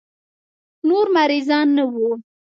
[0.87, 2.09] نور مريضان نه وو.